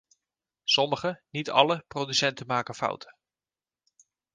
Sommige, 0.65 1.21
niet 1.29 1.49
alle 1.49 1.83
producenten 1.87 2.45
maken 2.47 2.75
fouten. 2.75 3.15